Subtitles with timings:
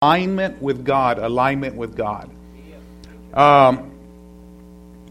[0.00, 2.30] alignment with God, alignment with God.
[3.34, 3.90] Um,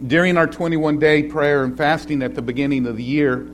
[0.08, 3.50] during our 21 day prayer and fasting at the beginning of the year,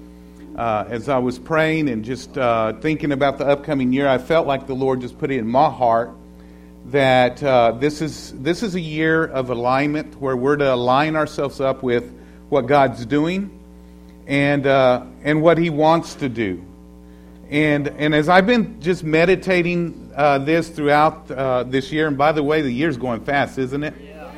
[0.56, 4.46] uh, as I was praying and just uh, thinking about the upcoming year, I felt
[4.46, 6.12] like the Lord just put it in my heart
[6.92, 11.60] that uh, this is this is a year of alignment where we're to align ourselves
[11.60, 12.14] up with
[12.50, 13.60] what God's doing
[14.28, 16.64] and uh, and what He wants to do.
[17.50, 22.32] And and as I've been just meditating uh, this throughout uh, this year, and by
[22.32, 23.94] the way, the year's going fast, isn't it?
[24.02, 24.32] Yeah.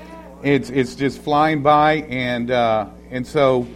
[0.44, 3.68] It's it's just flying by, and uh, and so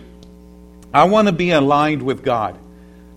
[0.94, 2.58] I want to be aligned with God.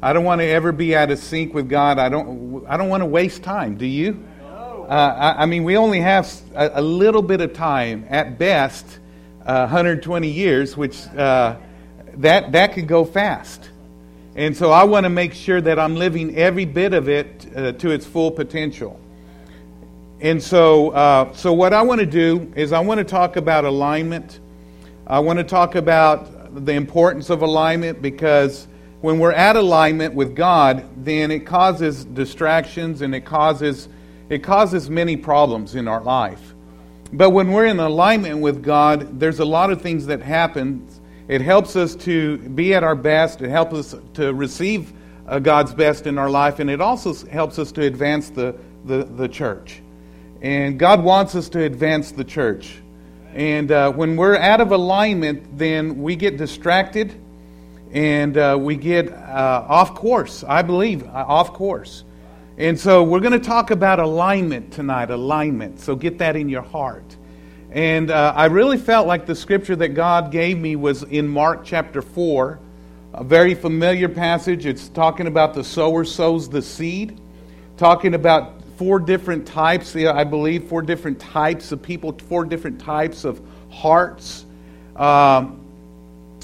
[0.02, 1.98] I don't want to ever be out of sync with God.
[1.98, 3.76] I don't I don't want to waste time.
[3.76, 4.24] Do you?
[4.42, 8.84] Uh, I, I, mean, we only have a, a, little bit of time at best,
[9.46, 11.56] uh, 120 years, which uh,
[12.14, 13.70] that that could go fast.
[14.34, 17.72] And so I want to make sure that I'm living every bit of it uh,
[17.72, 18.98] to its full potential.
[20.20, 23.64] And so, uh, so what I want to do is I want to talk about
[23.64, 24.40] alignment.
[25.06, 28.68] I want to talk about the importance of alignment because
[29.00, 33.88] when we're at alignment with God, then it causes distractions and it causes
[34.30, 36.54] it causes many problems in our life.
[37.12, 40.86] But when we're in alignment with God, there's a lot of things that happen
[41.28, 43.42] it helps us to be at our best.
[43.42, 44.92] It helps us to receive
[45.26, 49.04] uh, God's best in our life, and it also helps us to advance the, the,
[49.04, 49.82] the church.
[50.40, 52.82] And God wants us to advance the church.
[53.32, 57.14] And uh, when we're out of alignment, then we get distracted
[57.92, 62.04] and uh, we get uh, off course, I believe, uh, off course.
[62.58, 65.80] And so we're going to talk about alignment tonight, alignment.
[65.80, 67.16] So get that in your heart.
[67.72, 71.64] And uh, I really felt like the scripture that God gave me was in Mark
[71.64, 72.58] chapter 4,
[73.14, 74.66] a very familiar passage.
[74.66, 77.18] It's talking about the sower sows the seed,
[77.78, 83.24] talking about four different types, I believe, four different types of people, four different types
[83.24, 83.40] of
[83.70, 84.44] hearts
[84.94, 85.58] um,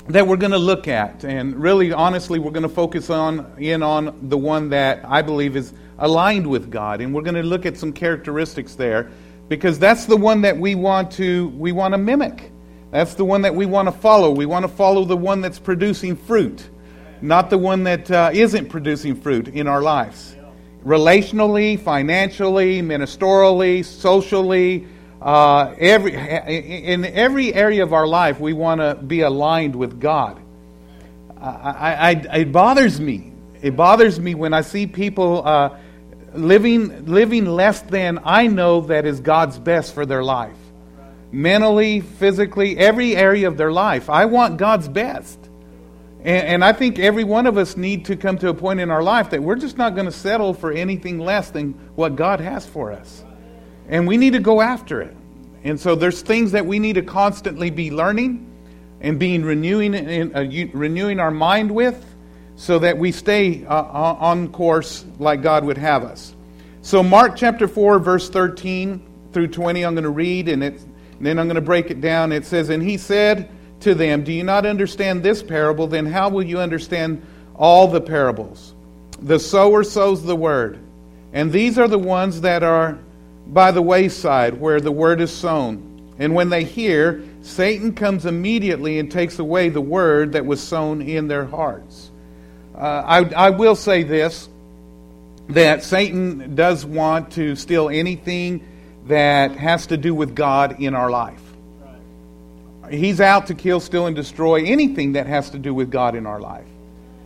[0.09, 1.25] that we're going to look at.
[1.25, 5.57] And really, honestly, we're going to focus on in on the one that I believe
[5.57, 7.03] is aligned with God.
[7.03, 9.11] And we're going to look at some characteristics there
[9.49, 12.53] because that's the one that we want to we want to mimic.
[12.91, 14.31] That's the one that we want to follow.
[14.31, 16.69] We want to follow the one that's producing fruit,
[17.21, 20.35] not the one that uh, not producing fruit in our lives.
[20.85, 24.87] Relationally, financially, ministerially, socially,
[25.21, 30.41] uh, every in every area of our life, we want to be aligned with God.
[31.41, 33.33] I, I, it bothers me.
[33.61, 35.47] It bothers me when I see people.
[35.47, 35.77] Uh,
[36.39, 40.57] living, living less than I know that is God's best for their life.
[41.31, 44.09] Mentally, physically, every area of their life.
[44.09, 45.39] I want God's best.
[46.21, 48.91] And, and I think every one of us need to come to a point in
[48.91, 52.41] our life that we're just not going to settle for anything less than what God
[52.41, 53.25] has for us.
[53.89, 55.17] And we need to go after it.
[55.65, 58.45] And so there's things that we need to constantly be learning
[59.01, 59.95] and being renewing,
[60.35, 62.05] uh, renewing our mind with
[62.59, 66.35] so that we stay uh, on course like God would have us.
[66.83, 69.01] So, Mark chapter 4, verse 13
[69.33, 70.81] through 20, I'm going to read, and, and
[71.21, 72.33] then I'm going to break it down.
[72.33, 73.49] It says, And he said
[73.81, 75.87] to them, Do you not understand this parable?
[75.87, 77.25] Then how will you understand
[77.55, 78.75] all the parables?
[79.23, 80.81] The sower sows the word,
[81.33, 82.99] and these are the ones that are
[83.47, 86.17] by the wayside where the word is sown.
[86.19, 91.03] And when they hear, Satan comes immediately and takes away the word that was sown
[91.03, 92.11] in their hearts.
[92.79, 94.49] Uh, I, I will say this
[95.49, 98.65] that Satan does want to steal anything
[99.07, 101.41] that has to do with God in our life.
[102.91, 106.27] He's out to kill, steal, and destroy anything that has to do with God in
[106.27, 106.67] our life.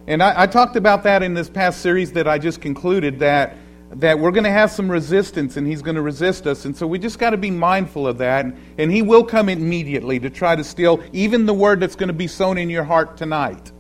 [0.06, 3.56] And I, I talked about that in this past series that I just concluded that
[3.96, 6.64] that we're going to have some resistance and he's going to resist us.
[6.64, 8.46] And so we just got to be mindful of that.
[8.78, 12.14] And he will come immediately to try to steal even the word that's going to
[12.14, 13.70] be sown in your heart tonight.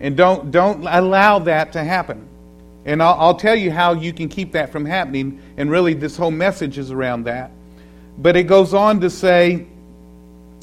[0.00, 2.28] And don't, don't allow that to happen.
[2.84, 5.40] And I'll, I'll tell you how you can keep that from happening.
[5.56, 7.50] And really, this whole message is around that.
[8.18, 9.66] But it goes on to say,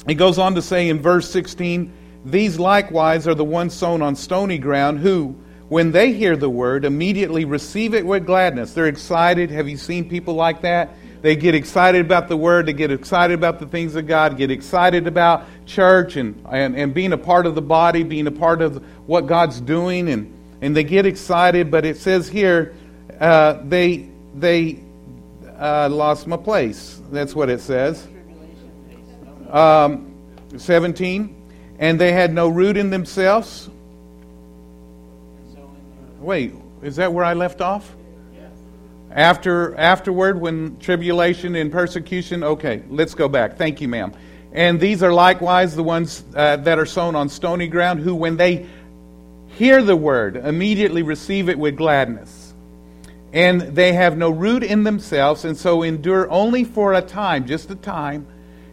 [0.06, 1.92] it goes on to say in verse 16,
[2.24, 5.36] these likewise are the ones sown on stony ground who,
[5.68, 8.74] when they hear the word, immediately receive it with gladness.
[8.74, 9.50] They're excited.
[9.50, 10.90] Have you seen people like that?
[11.22, 12.66] They get excited about the Word.
[12.66, 14.36] They get excited about the things of God.
[14.36, 18.32] Get excited about church and, and, and being a part of the body, being a
[18.32, 20.08] part of what God's doing.
[20.08, 21.70] And, and they get excited.
[21.70, 22.74] But it says here,
[23.20, 24.80] uh, they, they
[25.56, 27.00] uh, lost my place.
[27.12, 28.04] That's what it says.
[29.48, 30.12] Um,
[30.56, 31.36] 17.
[31.78, 33.70] And they had no root in themselves.
[36.18, 36.52] Wait,
[36.82, 37.94] is that where I left off?
[39.14, 43.58] After afterward, when tribulation and persecution, okay, let's go back.
[43.58, 44.14] Thank you, ma'am.
[44.52, 48.36] And these are likewise the ones uh, that are sown on stony ground, who, when
[48.36, 48.66] they
[49.48, 52.54] hear the word, immediately receive it with gladness.
[53.32, 57.70] And they have no root in themselves, and so endure only for a time, just
[57.70, 58.26] a time.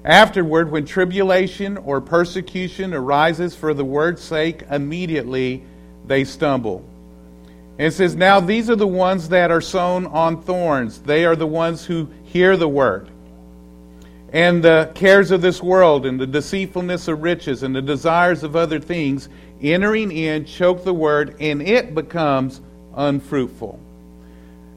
[0.03, 5.63] Afterward, when tribulation or persecution arises for the word's sake, immediately
[6.05, 6.85] they stumble.
[7.79, 10.99] It says, Now these are the ones that are sown on thorns.
[10.99, 13.09] They are the ones who hear the word.
[14.33, 18.55] And the cares of this world, and the deceitfulness of riches, and the desires of
[18.55, 19.29] other things,
[19.61, 22.59] entering in, choke the word, and it becomes
[22.95, 23.79] unfruitful.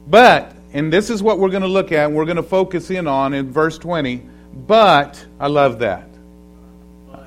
[0.07, 2.89] But, and this is what we're going to look at, and we're going to focus
[2.89, 4.23] in on in verse 20.
[4.65, 6.07] But, I love that.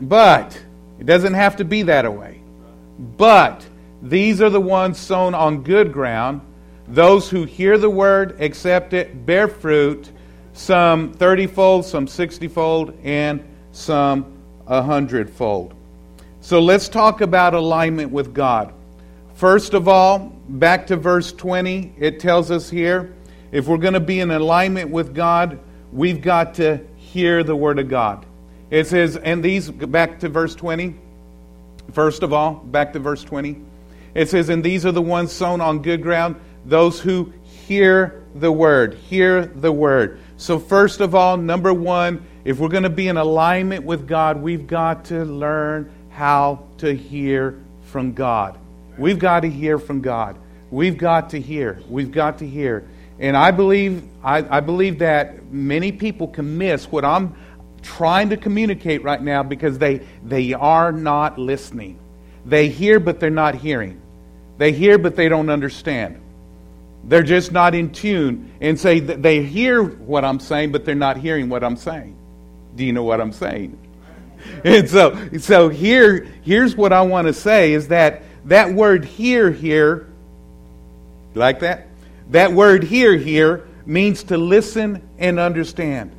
[0.01, 0.59] But,
[0.99, 2.41] it doesn't have to be that way.
[2.99, 3.65] But,
[4.09, 6.41] these are the ones sown on good ground,
[6.89, 10.11] those who hear the word, accept it, bear fruit,
[10.53, 14.33] some thirtyfold, some sixtyfold, and some
[14.67, 15.75] a hundredfold.
[16.41, 18.73] So let's talk about alignment with God.
[19.35, 23.15] First of all, back to verse 20, it tells us here
[23.53, 25.59] if we're going to be in alignment with God,
[25.93, 28.27] we've got to hear the Word of God.
[28.71, 30.95] It says, and these, back to verse 20.
[31.93, 33.61] First of all, back to verse 20.
[34.17, 38.51] It says, And these are the ones sown on good ground, those who hear the
[38.51, 38.95] word.
[38.95, 40.19] Hear the word.
[40.39, 44.41] So, first of all, number one, if we're going to be in alignment with God,
[44.41, 48.59] we've got to learn how to hear from God.
[48.97, 50.39] We've got to hear from God.
[50.71, 51.83] We've got to hear.
[51.87, 52.89] We've got to hear.
[53.19, 57.35] And I believe, I, I believe that many people can miss what I'm
[57.83, 61.99] trying to communicate right now because they, they are not listening.
[62.47, 64.01] They hear, but they're not hearing.
[64.59, 66.21] They hear, but they don't understand.
[67.05, 70.95] They're just not in tune and say that they hear what I'm saying, but they're
[70.95, 72.17] not hearing what I'm saying.
[72.75, 73.79] Do you know what I'm saying?
[74.65, 79.51] And so, so here, here's what I want to say is that that word hear
[79.51, 80.07] here,
[81.35, 81.89] like that?
[82.31, 86.13] That word hear here means to listen and understand.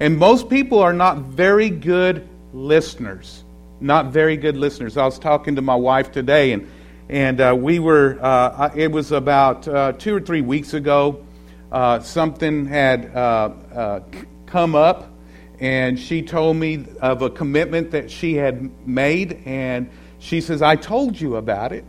[0.00, 3.44] And most people are not very good listeners.
[3.80, 4.96] Not very good listeners.
[4.96, 6.70] I was talking to my wife today, and
[7.08, 11.24] and uh, we were, uh, it was about uh, two or three weeks ago,
[11.70, 14.00] uh, something had uh, uh,
[14.46, 15.10] come up,
[15.60, 20.76] and she told me of a commitment that she had made, and she says, I
[20.76, 21.84] told you about it.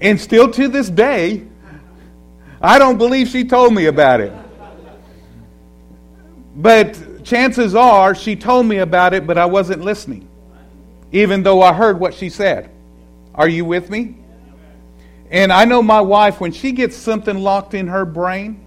[0.00, 1.46] And still to this day,
[2.60, 4.32] I don't believe she told me about it.
[6.54, 10.28] But chances are she told me about it, but I wasn't listening,
[11.12, 12.70] even though I heard what she said.
[13.38, 14.16] Are you with me?
[15.30, 18.66] And I know my wife, when she gets something locked in her brain,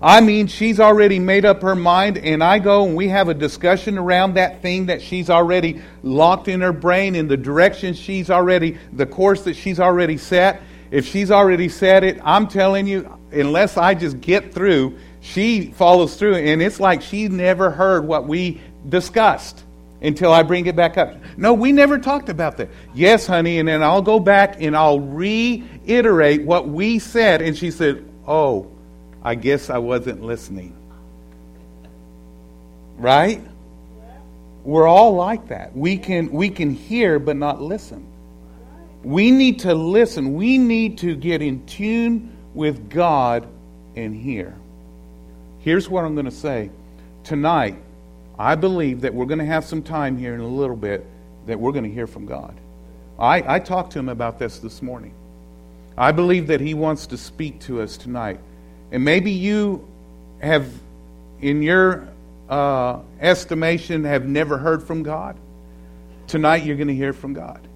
[0.00, 3.34] I mean, she's already made up her mind, and I go and we have a
[3.34, 8.30] discussion around that thing that she's already locked in her brain, in the direction she's
[8.30, 10.62] already, the course that she's already set.
[10.90, 16.16] If she's already set it, I'm telling you, unless I just get through, she follows
[16.16, 19.65] through, and it's like she never heard what we discussed
[20.00, 21.16] until I bring it back up.
[21.36, 22.68] No, we never talked about that.
[22.94, 27.42] Yes, honey, and then I'll go back and I'll reiterate what we said.
[27.42, 28.70] And she said, Oh,
[29.22, 30.76] I guess I wasn't listening.
[32.96, 33.42] Right?
[34.64, 35.76] We're all like that.
[35.76, 38.06] We can we can hear but not listen.
[39.04, 40.34] We need to listen.
[40.34, 43.46] We need to get in tune with God
[43.94, 44.54] and hear.
[45.60, 46.70] Here's what I'm going to say.
[47.22, 47.76] Tonight,
[48.38, 51.06] I believe that we're going to have some time here in a little bit
[51.46, 52.54] that we're going to hear from God.
[53.18, 55.14] I, I talked to him about this this morning.
[55.96, 58.38] I believe that he wants to speak to us tonight.
[58.92, 59.88] And maybe you
[60.40, 60.70] have,
[61.40, 62.08] in your
[62.48, 65.36] uh, estimation, have never heard from God.
[66.26, 67.66] Tonight you're going to hear from God.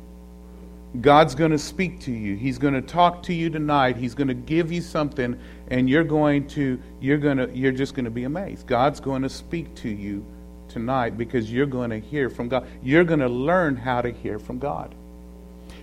[1.00, 2.34] God's going to speak to you.
[2.34, 3.96] He's going to talk to you tonight.
[3.96, 5.38] He's going to give you something
[5.68, 8.66] and you're going to you're going to you're just going to be amazed.
[8.66, 10.26] God's going to speak to you
[10.70, 12.66] tonight because you're going to hear from God.
[12.82, 14.94] You're going to learn how to hear from God.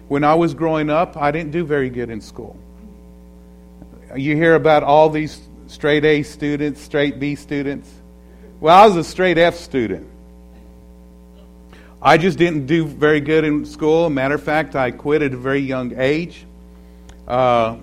[0.07, 2.57] When I was growing up, I didn't do very good in school.
[4.15, 7.91] You hear about all these straight A students, straight B students.
[8.59, 10.07] Well, I was a straight F student.
[12.01, 14.09] I just didn't do very good in school.
[14.09, 16.45] Matter of fact, I quit at a very young age.
[17.27, 17.77] Uh,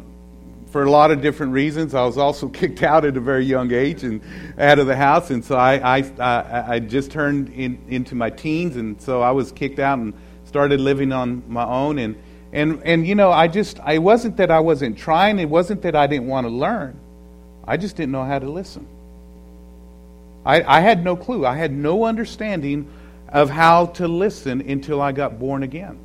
[0.75, 1.95] for a lot of different reasons.
[1.95, 4.21] I was also kicked out at a very young age and
[4.59, 8.29] out of the house, and so I, I, I, I just turned in, into my
[8.29, 10.15] teens, and so I was kicked out and
[10.47, 12.01] started living on my own.
[12.01, 12.17] And,
[12.53, 15.95] and, and you know, I just, it wasn't that I wasn't trying, it wasn't that
[15.95, 16.99] I didn't want to learn.
[17.65, 18.85] I just didn't know how to listen.
[20.45, 21.47] I, I had no clue.
[21.47, 22.91] I had no understanding
[23.29, 26.01] of how to listen until I got born again.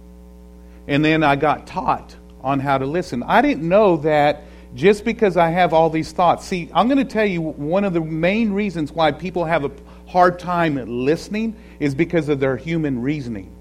[0.88, 3.24] And then I got taught on how to listen.
[3.24, 4.44] I didn't know that
[4.76, 6.46] just because I have all these thoughts.
[6.46, 9.72] See, I'm going to tell you one of the main reasons why people have a
[10.08, 13.56] hard time listening is because of their human reasoning.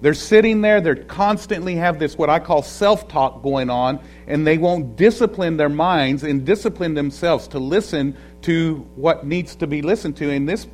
[0.00, 4.44] They're sitting there, they constantly have this, what I call self talk going on, and
[4.44, 9.80] they won't discipline their minds and discipline themselves to listen to what needs to be
[9.80, 10.28] listened to.
[10.28, 10.66] In this,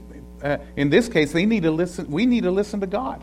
[0.42, 3.22] uh, in this case, they need to listen, we need to listen to God.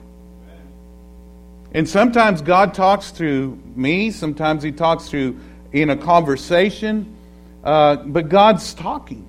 [1.72, 5.40] And sometimes God talks through me, sometimes He talks through
[5.76, 7.14] in a conversation,
[7.62, 9.28] uh, but God's talking.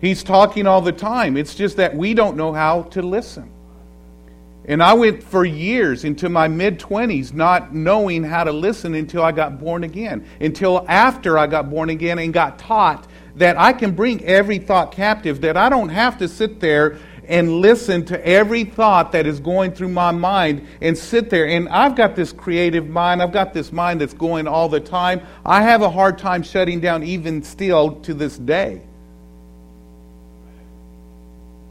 [0.00, 1.36] He's talking all the time.
[1.36, 3.48] It's just that we don't know how to listen.
[4.64, 9.22] And I went for years into my mid 20s not knowing how to listen until
[9.22, 10.26] I got born again.
[10.40, 14.90] Until after I got born again and got taught that I can bring every thought
[14.90, 16.98] captive, that I don't have to sit there
[17.28, 21.46] and listen to every thought that is going through my mind and sit there.
[21.46, 25.22] And I've got this creative mind, I've got this mind that's going all the time.
[25.44, 28.82] I have a hard time shutting down even still to this day.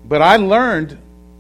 [0.06, 0.98] But I learned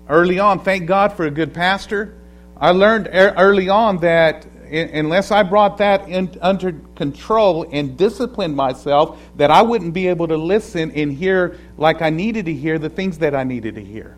[0.07, 2.17] early on, thank God for a good pastor.
[2.57, 9.19] I learned early on that unless I brought that in, under control and disciplined myself,
[9.35, 12.89] that I wouldn't be able to listen and hear like I needed to hear the
[12.89, 14.17] things that I needed to hear.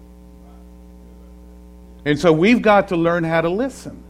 [2.06, 4.04] And so we've got to learn how to listen.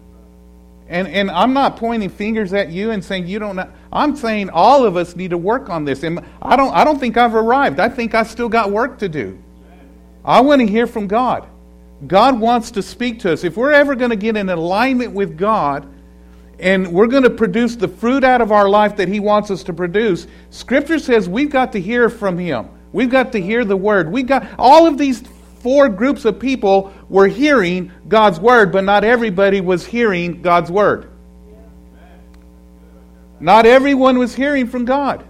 [0.90, 3.72] And, and I'm not pointing fingers at you and saying you don't know.
[3.92, 6.04] I'm saying all of us need to work on this.
[6.04, 7.80] And I don't, I don't think I've arrived.
[7.80, 9.42] I think I still got work to do.
[10.26, 11.48] I want to hear from God.
[12.06, 13.44] God wants to speak to us.
[13.44, 15.88] If we're ever going to get in alignment with God
[16.64, 19.64] and we're going to produce the fruit out of our life that He wants us
[19.64, 22.70] to produce, Scripture says we've got to hear from Him.
[22.94, 24.10] We've got to hear the Word.
[24.10, 25.24] We've got all of these
[25.60, 31.12] four groups of people were hearing God's Word, but not everybody was hearing God's Word.
[33.42, 35.28] Not everyone was hearing from God.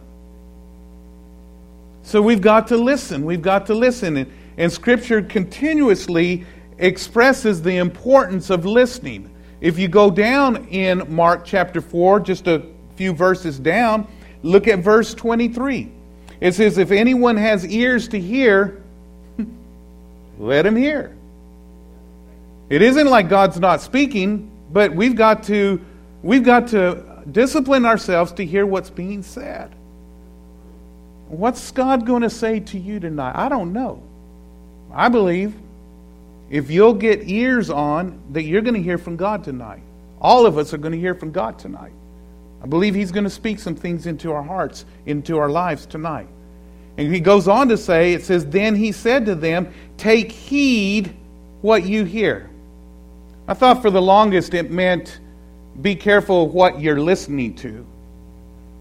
[2.03, 3.25] So we've got to listen.
[3.25, 4.17] We've got to listen.
[4.17, 6.45] And, and Scripture continuously
[6.77, 9.32] expresses the importance of listening.
[9.63, 12.63] If you go down in Mark chapter 4, just a
[12.97, 14.05] few verses down,
[14.41, 15.89] look at verse 23.
[16.41, 18.83] It says, If anyone has ears to hear,
[20.37, 21.15] let him hear.
[22.69, 25.79] It isn't like God's not speaking, but we've got to
[26.21, 29.73] we've got to discipline ourselves to hear what's being said.
[31.29, 33.35] What's God going to say to you tonight?
[33.35, 34.03] I don't know.
[34.91, 35.55] I believe
[36.53, 39.81] if you'll get ears on, that you're going to hear from God tonight.
[40.21, 41.93] All of us are going to hear from God tonight.
[42.61, 46.27] I believe He's going to speak some things into our hearts, into our lives tonight.
[46.99, 51.15] And He goes on to say, it says, Then He said to them, Take heed
[51.61, 52.51] what you hear.
[53.47, 55.21] I thought for the longest it meant
[55.81, 57.83] be careful what you're listening to.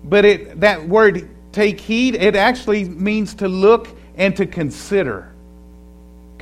[0.04, 3.88] But it, that word, take heed, it actually means to look
[4.18, 5.31] and to consider.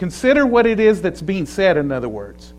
[0.00, 2.54] Consider what it is that's being said, in other words.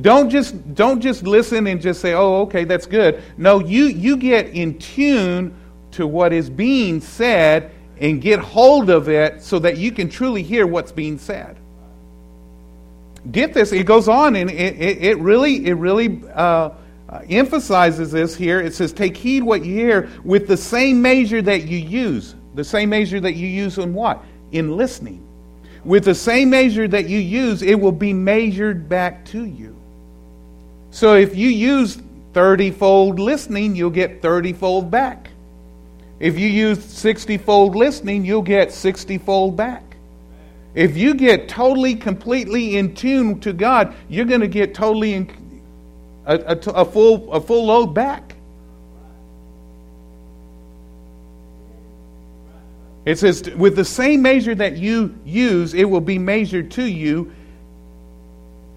[0.00, 3.22] Don't just, don't just listen and just say, oh, okay, that's good.
[3.36, 5.54] No, you, you get in tune
[5.90, 10.42] to what is being said and get hold of it so that you can truly
[10.42, 11.58] hear what's being said.
[13.30, 16.70] Get this, it goes on and it, it, it really, it really uh,
[17.28, 18.60] emphasizes this here.
[18.60, 22.34] It says, Take heed what you hear with the same measure that you use.
[22.54, 24.24] The same measure that you use in what?
[24.52, 25.27] In listening.
[25.88, 29.74] With the same measure that you use, it will be measured back to you.
[30.90, 32.02] So if you use
[32.34, 35.30] 30 fold listening, you'll get 30 fold back.
[36.20, 39.82] If you use 60 fold listening, you'll get 60 fold back.
[40.74, 45.30] If you get totally, completely in tune to God, you're going to get totally in,
[46.26, 48.34] a, a, a, full, a full load back.
[53.04, 57.32] It says, with the same measure that you use, it will be measured to you,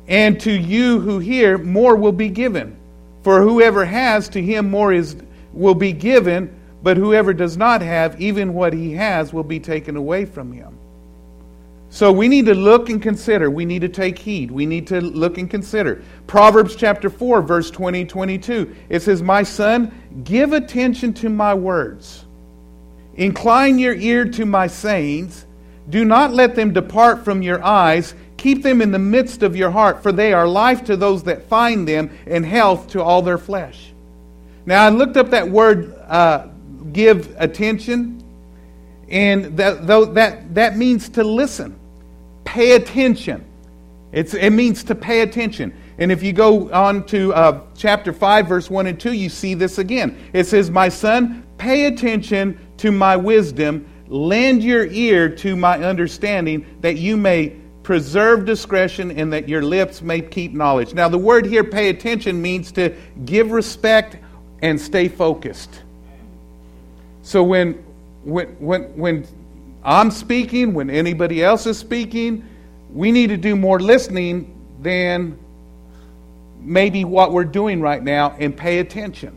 [0.07, 2.77] and to you who hear, more will be given.
[3.23, 5.15] For whoever has, to him more is
[5.53, 9.95] will be given, but whoever does not have, even what he has will be taken
[9.95, 10.77] away from him.
[11.89, 13.51] So we need to look and consider.
[13.51, 14.49] We need to take heed.
[14.49, 16.01] We need to look and consider.
[16.25, 18.75] Proverbs chapter 4, verse 20, 22.
[18.87, 19.91] It says, My son,
[20.23, 22.20] give attention to my words
[23.15, 25.45] Incline your ear to my sayings.
[25.89, 28.13] Do not let them depart from your eyes.
[28.37, 31.47] Keep them in the midst of your heart, for they are life to those that
[31.47, 33.91] find them and health to all their flesh.
[34.65, 36.47] Now, I looked up that word, uh,
[36.93, 38.23] give attention.
[39.09, 41.77] And that, though, that, that means to listen,
[42.45, 43.43] pay attention.
[44.11, 45.73] It's, it means to pay attention.
[45.97, 49.53] And if you go on to uh, chapter 5, verse 1 and 2, you see
[49.53, 50.17] this again.
[50.33, 56.65] It says, My son, pay attention to my wisdom, lend your ear to my understanding,
[56.81, 60.93] that you may preserve discretion and that your lips may keep knowledge.
[60.93, 62.95] Now, the word here, pay attention, means to
[63.25, 64.17] give respect
[64.61, 65.81] and stay focused.
[67.21, 67.73] So when,
[68.23, 69.27] when, when, when
[69.83, 72.43] I'm speaking, when anybody else is speaking,
[72.91, 75.37] we need to do more listening than
[76.59, 79.35] maybe what we're doing right now and pay attention.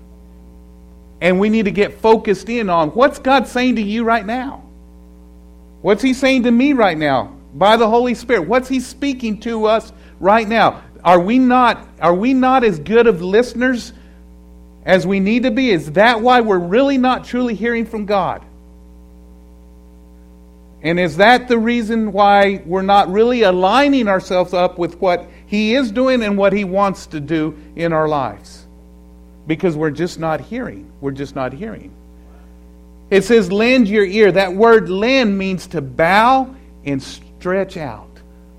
[1.25, 4.63] And we need to get focused in on what's God saying to you right now?
[5.81, 8.47] What's He saying to me right now by the Holy Spirit?
[8.47, 9.91] What's He speaking to us
[10.21, 10.83] right now?
[11.03, 13.95] Are we not, are we not as good of listeners
[14.85, 15.71] as we need to be?
[15.71, 18.45] Is that why we're really not truly hearing from God?
[20.83, 25.75] And is that the reason why we're not really aligning ourselves up with what He
[25.75, 28.64] is doing and what He wants to do in our lives?
[29.47, 30.91] Because we're just not hearing.
[31.01, 31.93] We're just not hearing.
[33.11, 34.33] It says, lend your ear.
[34.33, 38.09] That word lend means to bow and stretch out.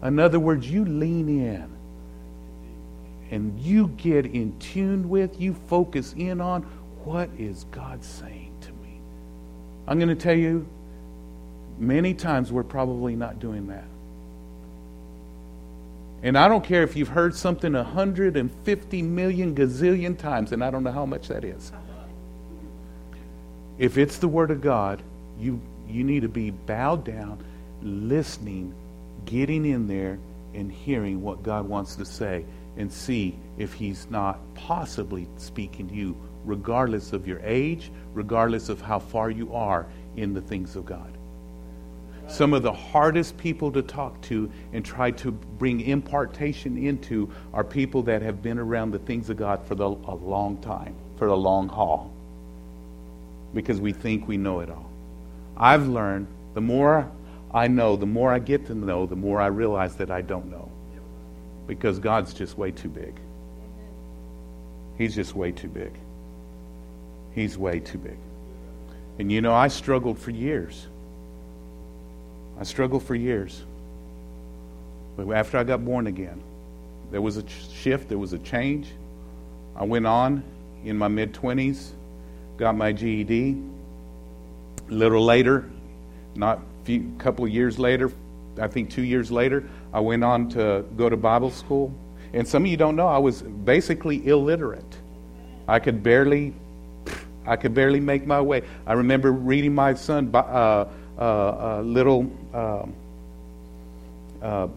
[0.04, 1.70] In other words, you lean in
[3.32, 6.62] and you get in tune with, you focus in on
[7.04, 9.00] what is God saying to me.
[9.88, 10.68] I'm going to tell you,
[11.80, 13.86] many times we're probably not doing that.
[16.26, 20.84] And I don't care if you've heard something 150 million gazillion times, and I don't
[20.84, 21.72] know how much that is.
[23.78, 25.04] If it's the Word of God,
[25.40, 27.46] you, you need to be bowed down,
[27.84, 28.74] listening,
[29.26, 30.18] getting in there,
[30.56, 32.44] and hearing what God wants to say
[32.76, 38.82] and see if He's not possibly speaking to you, regardless of your age, regardless of
[38.82, 41.15] how far you are in the things of God.
[42.28, 47.64] Some of the hardest people to talk to and try to bring impartation into are
[47.64, 51.28] people that have been around the things of God for the, a long time, for
[51.28, 52.12] the long haul,
[53.54, 54.90] because we think we know it all.
[55.56, 57.10] I've learned the more
[57.54, 60.52] I know, the more I get to know, the more I realize that I don't
[60.52, 60.70] know
[61.68, 63.16] because God's just way too big.
[64.98, 65.92] He's just way too big.
[67.34, 68.18] He's way too big.
[69.20, 70.88] And you know, I struggled for years.
[72.60, 73.64] I struggled for years.
[75.18, 76.42] But after I got born again,
[77.12, 78.92] there was a shift, there was a change.
[79.76, 80.44] I went on
[80.84, 81.92] in my mid 20s,
[82.58, 83.58] got my GED.
[84.90, 85.70] A little later,
[86.36, 88.12] not a couple of years later,
[88.60, 91.94] I think two years later, I went on to go to Bible school.
[92.34, 94.98] And some of you don't know, I was basically illiterate.
[95.68, 96.54] I could barely,
[97.46, 98.64] I could barely make my way.
[98.86, 100.86] I remember reading my son uh,
[101.18, 102.94] uh, uh, little um,
[104.42, 104.68] uh,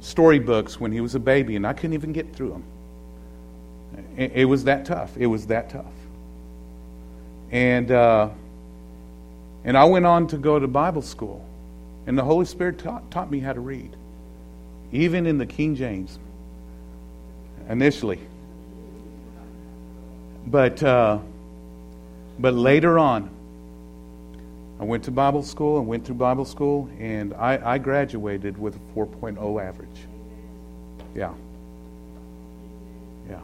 [0.00, 2.64] storybooks when he was a baby, and I couldn't even get through them.
[4.16, 5.16] It, it was that tough.
[5.16, 5.84] It was that tough.
[7.50, 8.28] And uh,
[9.64, 11.44] and I went on to go to Bible school.
[12.06, 13.94] And the Holy Spirit taught, taught me how to read,
[14.92, 16.18] even in the King James,
[17.68, 18.18] initially.
[20.46, 21.18] But, uh,
[22.38, 23.28] but later on,
[24.80, 28.76] I went to Bible school and went through Bible school, and I, I graduated with
[28.76, 30.06] a 4.0 average.
[31.14, 31.34] Yeah.
[33.28, 33.40] Yeah.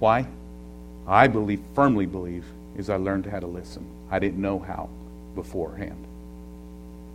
[0.00, 0.26] Why?
[1.06, 2.44] I believe, firmly believe,
[2.76, 3.86] is I learned how to listen.
[4.10, 4.88] I didn't know how
[5.34, 6.06] beforehand.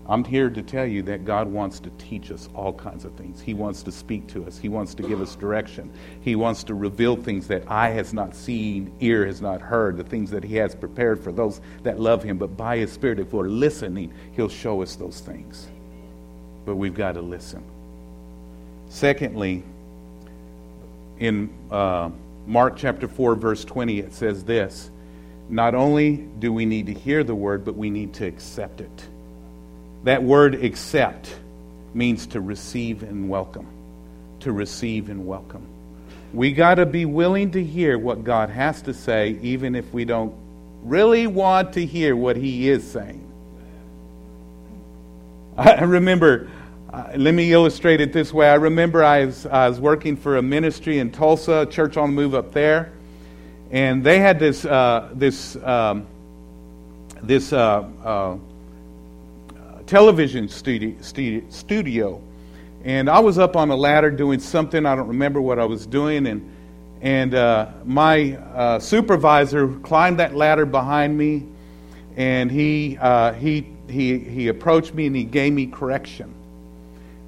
[0.09, 3.41] I'm here to tell you that God wants to teach us all kinds of things.
[3.41, 4.57] He wants to speak to us.
[4.57, 5.91] He wants to give us direction.
[6.21, 10.05] He wants to reveal things that eye has not seen, ear has not heard, the
[10.05, 12.37] things that He has prepared for those that love Him.
[12.37, 15.67] But by His Spirit, if we're listening, He'll show us those things.
[16.65, 17.63] But we've got to listen.
[18.87, 19.63] Secondly,
[21.19, 22.11] in uh,
[22.45, 24.89] Mark chapter 4, verse 20, it says this
[25.49, 29.09] Not only do we need to hear the word, but we need to accept it.
[30.07, 31.35] That word accept
[31.93, 33.67] means to receive and welcome.
[34.39, 35.67] To receive and welcome.
[36.31, 40.05] We got to be willing to hear what God has to say, even if we
[40.05, 40.33] don't
[40.81, 43.21] really want to hear what He is saying.
[45.57, 46.49] I remember,
[46.89, 48.47] uh, let me illustrate it this way.
[48.49, 52.15] I remember I was, I was working for a ministry in Tulsa, church on the
[52.15, 52.93] move up there,
[53.71, 56.07] and they had this, uh, this, um,
[57.21, 58.37] this uh, uh
[59.87, 62.21] television studio.
[62.83, 64.85] And I was up on a ladder doing something.
[64.85, 66.27] I don't remember what I was doing.
[66.27, 66.55] And,
[67.01, 71.47] and uh, my uh, supervisor climbed that ladder behind me.
[72.15, 76.33] And he, uh, he he, he approached me and he gave me correction.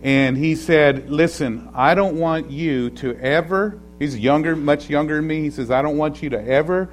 [0.02, 5.28] And he said, Listen, I don't want you to ever, he's younger, much younger than
[5.28, 5.42] me.
[5.42, 6.90] He says, I don't want you to ever,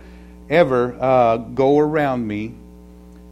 [0.48, 2.54] ever uh, go around me.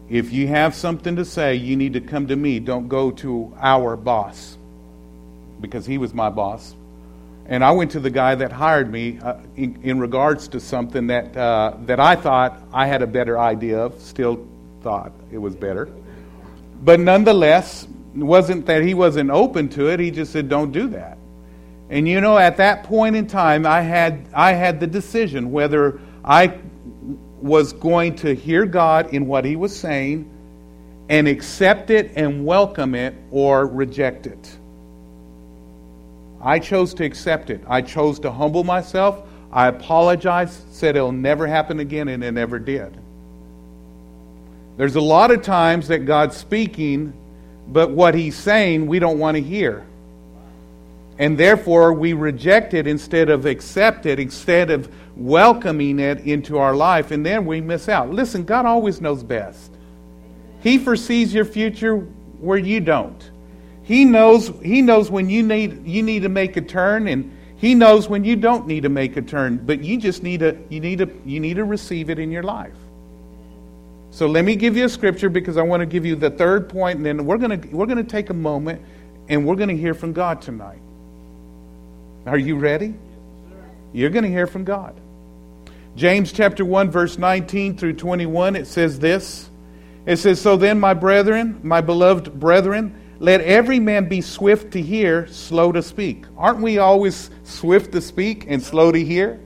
[0.08, 2.60] If you have something to say, you need to come to me.
[2.60, 4.56] Don't go to our boss,
[5.60, 6.74] because he was my boss.
[7.46, 11.08] And I went to the guy that hired me uh, in, in, regards to something
[11.08, 14.46] that, uh, that I thought I had a better idea of, still
[14.82, 15.88] thought it was better.
[16.82, 17.86] But nonetheless,
[18.16, 21.18] it wasn't that he wasn't open to it, he just said, don't do that.
[21.90, 26.00] And you know, at that point in time, I had, I had the decision whether
[26.24, 26.58] I
[27.44, 30.26] was going to hear God in what he was saying
[31.10, 34.58] and accept it and welcome it or reject it.
[36.40, 37.62] I chose to accept it.
[37.68, 39.28] I chose to humble myself.
[39.52, 42.98] I apologized, said it'll never happen again, and it never did.
[44.78, 47.12] There's a lot of times that God's speaking,
[47.68, 49.84] but what He's saying we don't want to hear.
[51.18, 56.74] And therefore, we reject it instead of accept it, instead of welcoming it into our
[56.74, 58.10] life, and then we miss out.
[58.10, 59.70] Listen, God always knows best.
[60.60, 63.30] He foresees your future where you don't.
[63.84, 67.74] He knows, he knows when you need, you need to make a turn, and He
[67.74, 70.80] knows when you don't need to make a turn, but you just need to, you
[70.80, 72.74] need to, you need to receive it in your life.
[74.10, 76.68] So let me give you a scripture because I want to give you the third
[76.68, 78.82] point, and then we're going to, we're going to take a moment
[79.28, 80.80] and we're going to hear from God tonight.
[82.26, 82.94] Are you ready?
[83.92, 85.00] You're going to hear from God.
[85.94, 89.48] James chapter 1, verse 19 through 21, it says this.
[90.06, 94.82] It says, So then, my brethren, my beloved brethren, let every man be swift to
[94.82, 96.24] hear, slow to speak.
[96.36, 99.40] Aren't we always swift to speak and slow to hear?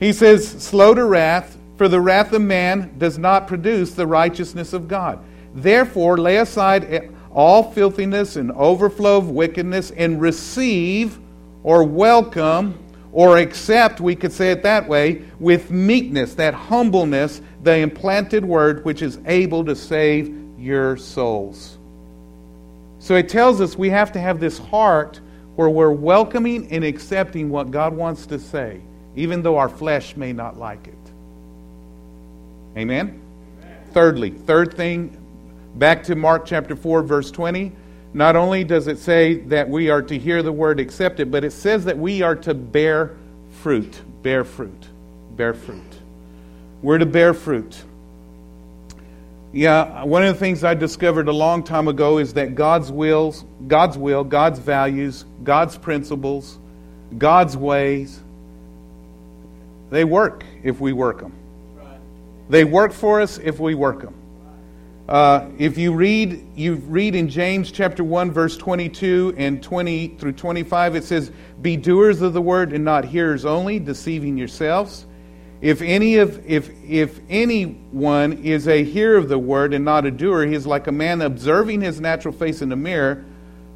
[0.00, 4.72] He says, slow to wrath, for the wrath of man does not produce the righteousness
[4.72, 5.18] of God.
[5.54, 11.18] Therefore, lay aside all filthiness and overflow of wickedness and receive
[11.64, 12.78] or welcome
[13.10, 18.84] or accept, we could say it that way, with meekness, that humbleness, the implanted word
[18.84, 21.78] which is able to save your souls.
[22.98, 25.20] So it tells us we have to have this heart
[25.56, 28.80] where we're welcoming and accepting what God wants to say,
[29.14, 30.94] even though our flesh may not like it.
[32.76, 33.20] Amen?
[33.62, 33.80] Amen?
[33.92, 35.16] Thirdly, third thing,
[35.76, 37.70] back to Mark chapter 4, verse 20.
[38.14, 41.44] Not only does it say that we are to hear the word, accept it, but
[41.44, 43.16] it says that we are to bear
[43.60, 44.00] fruit.
[44.22, 44.88] Bear fruit.
[45.32, 45.82] Bear fruit.
[46.80, 47.82] We're to bear fruit.
[49.52, 53.44] Yeah, one of the things I discovered a long time ago is that God's wills,
[53.66, 56.58] God's will, God's values, God's principles,
[57.18, 58.20] God's ways,
[59.90, 61.32] they work if we work them.
[62.48, 64.14] They work for us if we work them.
[65.08, 70.32] Uh, if you read, you read in James chapter 1, verse 22 and 20 through
[70.32, 75.04] 25, it says, Be doers of the word and not hearers only, deceiving yourselves.
[75.60, 80.10] If any of if if anyone is a hearer of the word and not a
[80.10, 83.24] doer, he is like a man observing his natural face in a mirror,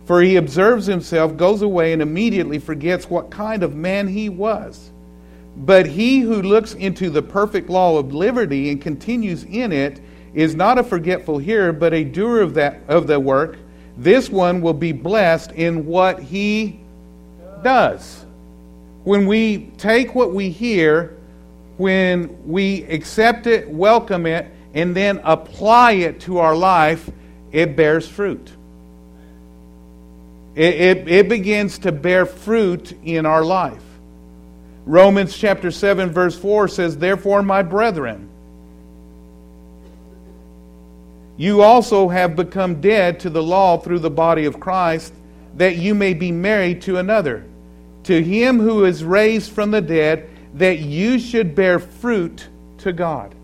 [0.05, 4.91] for he observes himself, goes away, and immediately forgets what kind of man he was.
[5.57, 10.01] But he who looks into the perfect law of liberty and continues in it
[10.35, 13.59] is not a forgetful hearer, but a doer of that of the work.
[13.97, 16.81] This one will be blessed in what he
[17.63, 18.25] does.
[19.05, 21.19] When we take what we hear
[21.79, 27.09] when we accept it, welcome it, and then apply it to our life,
[27.53, 28.53] it bears fruit.
[30.55, 33.83] It, it, it, begins to bear fruit in our life.
[34.87, 38.29] Romans chapter 7, verse 4 says, Therefore, my brethren,
[41.39, 45.15] you also have become dead to the law through the body of Christ,
[45.57, 47.45] that you may be married to another,
[48.03, 52.49] to him who is raised from the dead that you should bear fruit
[52.79, 53.35] to God.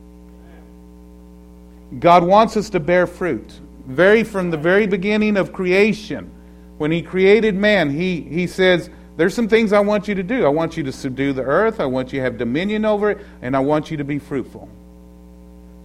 [1.99, 3.61] God wants us to bear fruit.
[3.87, 6.31] Very from the very beginning of creation,
[6.79, 10.45] when He created man, He, he says, There's some things I want you to do.
[10.45, 13.25] I want you to subdue the earth, I want you to have dominion over it,
[13.43, 14.69] and I want you to be fruitful.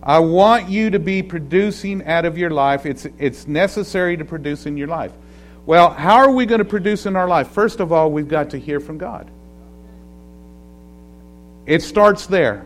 [0.02, 2.86] I want you to be producing out of your life.
[2.86, 5.12] It's, it's necessary to produce in your life.
[5.66, 7.50] Well, how are we going to produce in our life?
[7.50, 9.30] First of all, we've got to hear from God.
[11.66, 12.66] It starts there.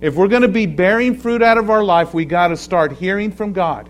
[0.00, 2.92] If we're going to be bearing fruit out of our life, we got to start
[2.92, 3.88] hearing from God.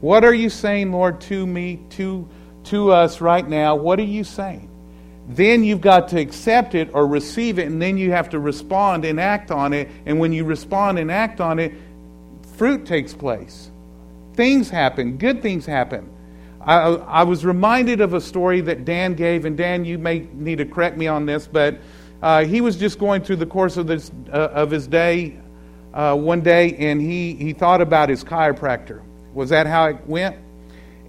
[0.00, 2.28] What are you saying, Lord, to me, to,
[2.64, 3.74] to us right now?
[3.74, 4.70] What are you saying?
[5.28, 9.04] Then you've got to accept it or receive it, and then you have to respond
[9.04, 9.88] and act on it.
[10.04, 11.72] And when you respond and act on it,
[12.56, 13.70] fruit takes place.
[14.36, 16.08] things happen, good things happen.
[16.60, 20.58] I, I was reminded of a story that Dan gave, and Dan, you may need
[20.58, 21.78] to correct me on this, but
[22.22, 25.38] uh, he was just going through the course of, this, uh, of his day
[25.94, 29.02] uh, one day, and he, he thought about his chiropractor.
[29.32, 30.36] Was that how it went?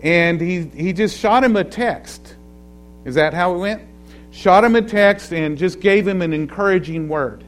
[0.03, 2.35] And he, he just shot him a text.
[3.03, 3.81] Is that how it went?
[4.31, 7.43] Shot him a text and just gave him an encouraging word.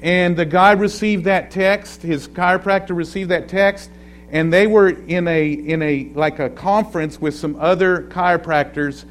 [0.00, 3.90] And the guy received that text, his chiropractor received that text,
[4.30, 9.04] and they were in a in a like a conference with some other chiropractors,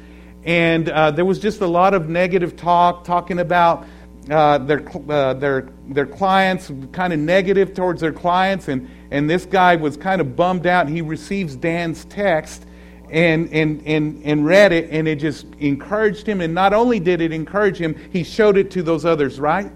[0.44, 3.86] and uh, there was just a lot of negative talk, talking about
[4.30, 9.44] uh, their uh, their their clients, kind of negative towards their clients, and and this
[9.44, 10.88] guy was kind of bummed out.
[10.88, 12.64] He receives Dan's text.
[13.10, 16.42] And, and, and, and read it, and it just encouraged him.
[16.42, 19.72] And not only did it encourage him, he showed it to those others, right?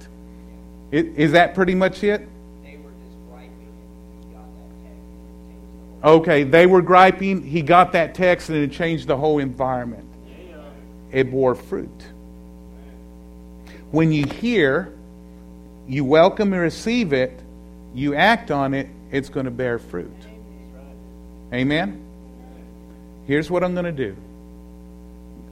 [0.93, 2.29] Is that pretty much it?
[6.05, 7.43] Okay, they were griping.
[7.43, 10.09] He got that text and it changed the whole environment.
[11.11, 11.89] It bore fruit.
[13.91, 14.93] When you hear,
[15.87, 17.41] you welcome and receive it,
[17.95, 20.11] you act on it, it's going to bear fruit.
[21.53, 22.05] Amen?
[23.27, 24.17] Here's what I'm going to do.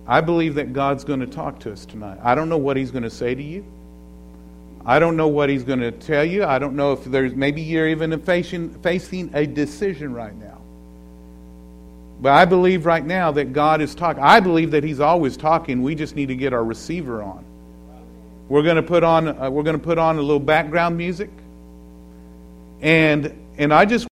[0.07, 2.18] I believe that God's going to talk to us tonight.
[2.22, 3.64] I don't know what He's going to say to you.
[4.84, 6.44] I don't know what he's going to tell you.
[6.44, 10.60] I don't know if there's maybe you're even facing, facing a decision right now.
[12.20, 14.22] But I believe right now that God is talking.
[14.22, 15.82] I believe that He's always talking.
[15.82, 17.44] We just need to get our receiver on.
[18.48, 19.28] We're going to put on.
[19.28, 21.30] Uh, we're going to put on a little background music,
[22.82, 24.08] and and I just